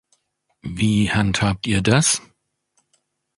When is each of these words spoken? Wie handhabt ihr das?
Wie 0.63 1.11
handhabt 1.11 1.67
ihr 1.67 1.83
das? 1.83 2.23